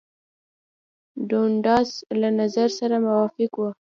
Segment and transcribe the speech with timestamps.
[1.29, 1.89] دونډاس
[2.21, 3.67] له نظر سره موافق وو.